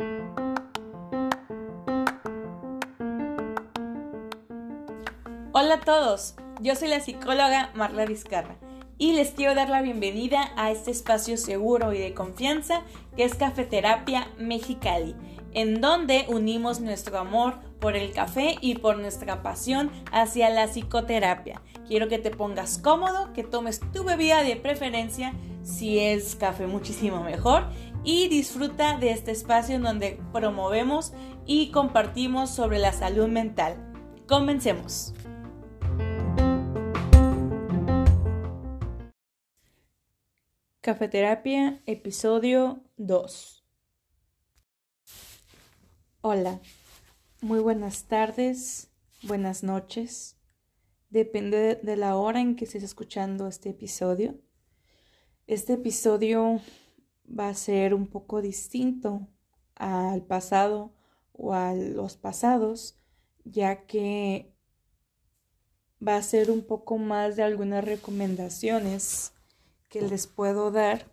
[0.00, 0.54] Hola
[5.74, 8.58] a todos, yo soy la psicóloga Marla Vizcarra
[8.96, 12.82] y les quiero dar la bienvenida a este espacio seguro y de confianza
[13.16, 15.16] que es Cafeterapia Mexicali,
[15.52, 21.60] en donde unimos nuestro amor por el café y por nuestra pasión hacia la psicoterapia.
[21.88, 25.34] Quiero que te pongas cómodo, que tomes tu bebida de preferencia,
[25.68, 27.68] si es café muchísimo mejor,
[28.02, 31.12] y disfruta de este espacio en donde promovemos
[31.46, 33.92] y compartimos sobre la salud mental.
[34.26, 35.12] Comencemos.
[40.80, 43.64] Cafeterapia, episodio 2.
[46.22, 46.60] Hola,
[47.42, 48.90] muy buenas tardes,
[49.22, 50.38] buenas noches.
[51.10, 54.34] Depende de la hora en que estés escuchando este episodio.
[55.48, 56.60] Este episodio
[57.26, 59.26] va a ser un poco distinto
[59.76, 60.92] al pasado
[61.32, 62.98] o a los pasados,
[63.44, 64.52] ya que
[66.06, 69.32] va a ser un poco más de algunas recomendaciones
[69.88, 71.10] que les puedo dar,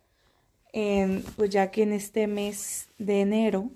[1.38, 3.72] pues ya que en este mes de enero,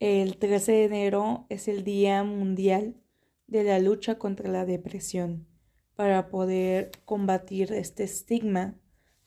[0.00, 3.00] el 13 de enero es el Día Mundial
[3.46, 5.46] de la Lucha contra la Depresión,
[5.94, 8.78] para poder combatir este estigma,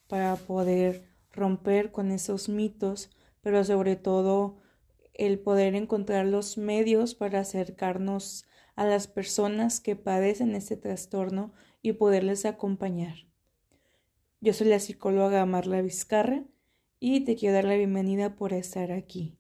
[0.10, 4.58] para poder romper con esos mitos, pero sobre todo
[5.14, 11.94] el poder encontrar los medios para acercarnos a las personas que padecen este trastorno y
[11.94, 13.28] poderles acompañar.
[14.42, 16.44] Yo soy la psicóloga Marla Vizcarra
[17.00, 19.38] y te quiero dar la bienvenida por estar aquí.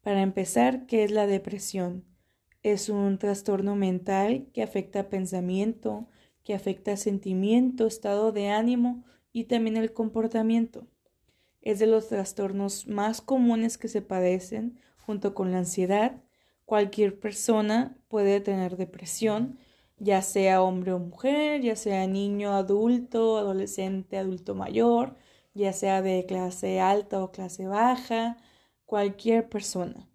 [0.00, 2.04] Para empezar, ¿qué es la depresión?
[2.62, 6.08] Es un trastorno mental que afecta pensamiento,
[6.44, 9.04] que afecta sentimiento, estado de ánimo
[9.36, 10.86] y también el comportamiento.
[11.60, 16.22] Es de los trastornos más comunes que se padecen junto con la ansiedad.
[16.64, 19.58] Cualquier persona puede tener depresión
[19.98, 25.16] ya sea hombre o mujer, ya sea niño, adulto, adolescente, adulto mayor,
[25.52, 28.38] ya sea de clase alta o clase baja,
[28.86, 30.08] cualquier persona.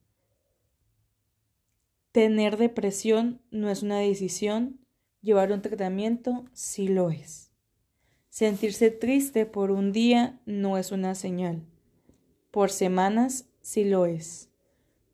[2.11, 4.79] Tener depresión no es una decisión,
[5.21, 7.50] llevar un tratamiento sí lo es.
[8.31, 11.65] Sentirse triste por un día no es una señal,
[12.49, 14.49] por semanas sí lo es.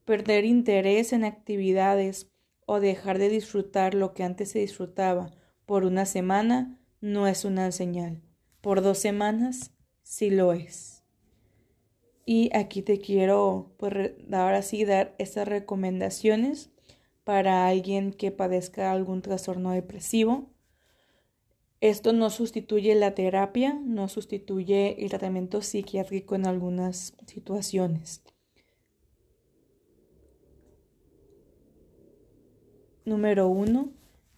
[0.06, 2.30] Perder interés en actividades
[2.68, 5.32] o dejar de disfrutar lo que antes se disfrutaba
[5.66, 8.22] por una semana no es una señal.
[8.62, 9.72] Por dos semanas
[10.04, 11.04] sí lo es.
[12.24, 16.70] Y aquí te quiero, pues, ahora sí, dar estas recomendaciones
[17.24, 20.52] para alguien que padezca algún trastorno depresivo.
[21.80, 28.24] Esto no sustituye la terapia, no sustituye el tratamiento psiquiátrico en algunas situaciones.
[33.06, 33.92] Número 1.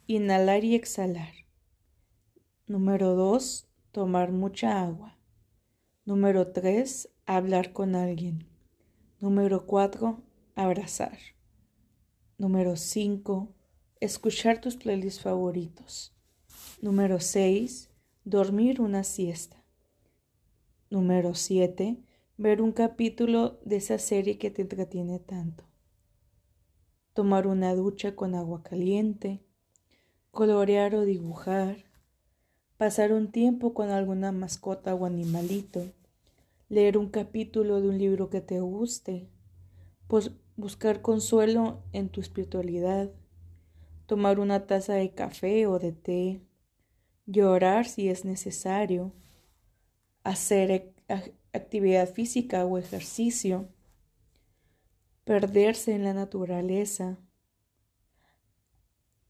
[0.07, 1.33] Inhalar y exhalar.
[2.67, 3.69] Número 2.
[3.91, 5.17] Tomar mucha agua.
[6.03, 7.09] Número 3.
[7.25, 8.49] Hablar con alguien.
[9.21, 10.21] Número 4.
[10.55, 11.17] Abrazar.
[12.37, 13.55] Número 5.
[14.01, 16.18] Escuchar tus playlists favoritos.
[16.81, 17.89] Número 6.
[18.23, 19.63] Dormir una siesta.
[20.89, 21.97] Número 7.
[22.37, 25.69] Ver un capítulo de esa serie que te entretiene tanto
[27.19, 29.41] tomar una ducha con agua caliente,
[30.31, 31.83] colorear o dibujar,
[32.77, 35.83] pasar un tiempo con alguna mascota o animalito,
[36.69, 39.27] leer un capítulo de un libro que te guste,
[40.07, 43.11] pues buscar consuelo en tu espiritualidad,
[44.05, 46.41] tomar una taza de café o de té,
[47.31, 49.13] llorar si es necesario,
[50.23, 50.95] hacer
[51.53, 53.69] actividad física o ejercicio,
[55.25, 57.19] perderse en la naturaleza,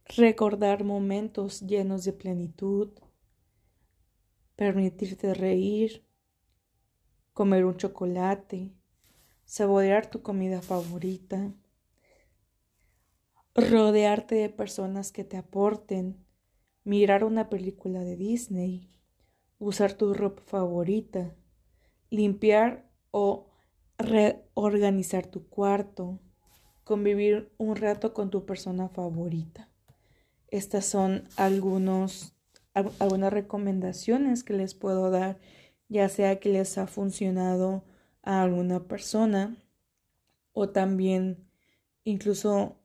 [0.06, 2.94] recordar momentos llenos de plenitud,
[4.56, 6.06] permitirte reír,
[7.34, 8.72] comer un chocolate,
[9.44, 11.54] saborear tu comida favorita,
[13.56, 16.26] rodearte de personas que te aporten,
[16.90, 18.90] mirar una película de Disney,
[19.60, 21.36] usar tu ropa favorita,
[22.10, 23.52] limpiar o
[24.00, 26.20] reorganizar tu cuarto,
[26.84, 29.70] convivir un rato con tu persona favorita.
[30.48, 32.34] Estas son algunas
[32.74, 35.38] recomendaciones que les puedo dar,
[35.90, 37.84] ya sea que les ha funcionado
[38.24, 39.56] a alguna persona
[40.54, 41.48] o también
[42.04, 42.80] incluso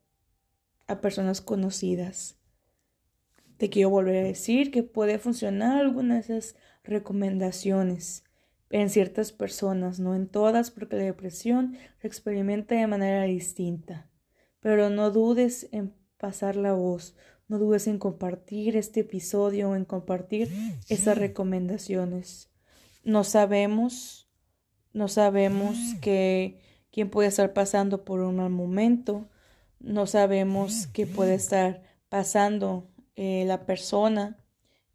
[0.88, 2.36] a personas conocidas.
[3.56, 8.24] Te quiero volver a decir que puede funcionar algunas de esas recomendaciones
[8.70, 14.10] en ciertas personas, no en todas, porque la depresión se experimenta de manera distinta.
[14.60, 17.14] Pero no dudes en pasar la voz,
[17.46, 20.50] no dudes en compartir este episodio o en compartir
[20.88, 22.50] esas recomendaciones.
[23.04, 24.28] No sabemos,
[24.92, 26.58] no sabemos que
[26.90, 29.28] quién puede estar pasando por un mal momento,
[29.78, 34.38] no sabemos qué puede estar pasando eh, la persona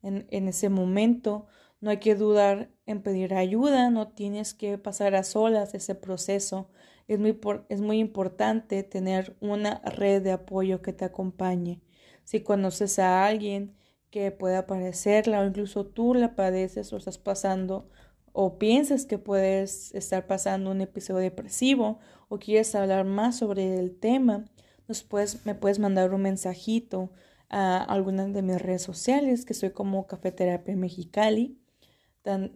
[0.01, 1.48] en, ese momento,
[1.81, 6.69] no hay que dudar en pedir ayuda, no tienes que pasar a solas ese proceso.
[7.07, 7.39] Es muy,
[7.69, 11.81] es muy importante tener una red de apoyo que te acompañe.
[12.24, 13.75] Si conoces a alguien
[14.10, 17.89] que pueda padecerla o incluso tú la padeces o estás pasando
[18.31, 23.98] o piensas que puedes estar pasando un episodio depresivo o quieres hablar más sobre el
[24.00, 24.45] tema,
[24.88, 27.12] nos puedes, me puedes mandar un mensajito
[27.50, 31.60] a alguna de mis redes sociales, que soy como Cafeterapia Mexicali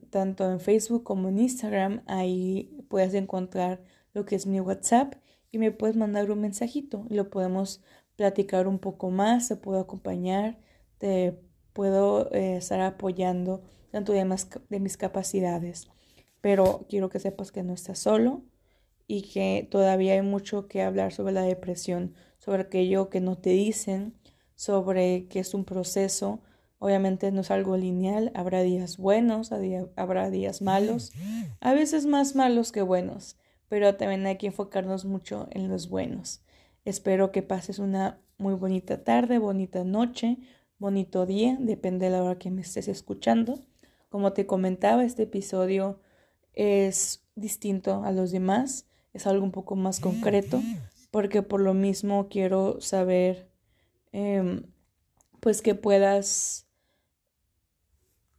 [0.10, 2.04] tanto en Facebook como en Instagram.
[2.08, 3.82] Ahí puedes encontrar
[4.14, 5.16] lo que es mi WhatsApp
[5.52, 7.82] y me puedes mandar un mensajito y lo podemos
[8.16, 10.60] platicar un poco más, te puedo acompañar,
[11.00, 11.40] te
[11.74, 14.26] puedo eh, estar apoyando tanto de,
[14.70, 15.88] de mis capacidades.
[16.42, 18.44] Pero quiero que sepas que no estás solo
[19.08, 23.52] y que todavía hay mucho que hablar sobre la depresión, sobre aquello que no te
[23.52, 24.14] dicen,
[24.56, 26.42] sobre que es un proceso,
[26.84, 29.54] Obviamente no es algo lineal, habrá días buenos,
[29.96, 31.14] habrá días malos,
[31.62, 33.38] a veces más malos que buenos,
[33.70, 36.42] pero también hay que enfocarnos mucho en los buenos.
[36.84, 40.40] Espero que pases una muy bonita tarde, bonita noche,
[40.78, 43.62] bonito día, depende de la hora que me estés escuchando.
[44.10, 46.02] Como te comentaba, este episodio
[46.52, 50.62] es distinto a los demás, es algo un poco más concreto,
[51.12, 53.48] porque por lo mismo quiero saber,
[54.14, 54.64] em,
[55.42, 56.68] pues que puedas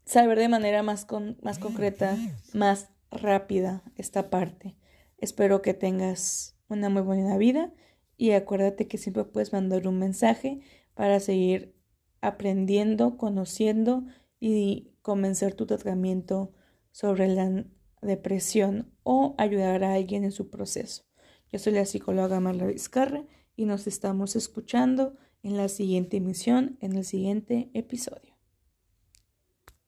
[0.06, 1.06] saber de manera más,
[1.42, 2.16] más concreta,
[2.54, 4.76] más rápida esta parte.
[5.18, 7.72] Espero que tengas una muy buena vida
[8.16, 10.60] y acuérdate que siempre puedes mandar un mensaje
[10.94, 11.74] para seguir
[12.20, 14.04] aprendiendo, conociendo
[14.40, 16.52] y comenzar tu tratamiento
[16.90, 17.64] sobre la
[18.02, 21.04] depresión o ayudar a alguien en su proceso.
[21.52, 23.24] Yo soy la psicóloga Marla Vizcarra
[23.56, 28.33] y nos estamos escuchando en la siguiente emisión, en el siguiente episodio.